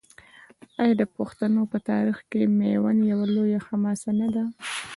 [0.81, 4.43] آیا د پښتنو په تاریخ کې میوند یوه لویه حماسه نه ده؟